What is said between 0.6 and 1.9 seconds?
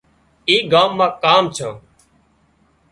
ڳام مان ڪام ڇان